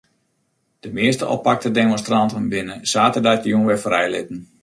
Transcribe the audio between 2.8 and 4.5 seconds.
saterdeitejûn wer frijlitten.